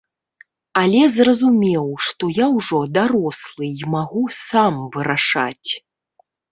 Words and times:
Але 0.81 1.01
зразумеў, 1.17 1.85
што 2.07 2.23
я 2.39 2.47
ўжо 2.57 2.79
дарослы 2.97 3.65
і 3.83 3.93
магу 3.95 4.23
сам 4.49 4.85
вырашаць. 4.99 5.69